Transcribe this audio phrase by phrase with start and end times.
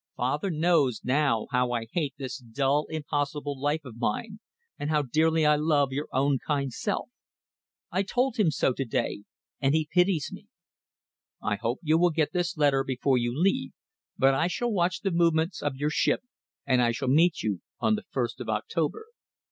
[0.17, 4.39] Father knows now how I hate this dull, impossible life of mine,
[4.79, 7.11] and how dearly I love your own kind self.
[7.91, 9.25] I told him so to day,
[9.59, 10.47] and he pities me.
[11.39, 13.73] I hope you will get this letter before you leave,
[14.17, 16.21] but I shall watch the movements of your ship,
[16.65, 19.05] and I shall meet you on the first of October.